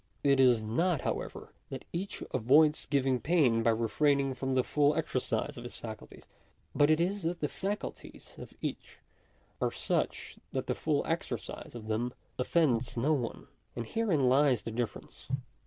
[0.23, 5.21] It is not, however, that each avoids giving pain by refraining from the full exer
[5.21, 6.25] cise of his faculties;
[6.73, 8.97] but it is that the faculties of each
[9.61, 13.45] are such that the full exercise of them offends no one.
[13.75, 15.27] And herein lies the difference.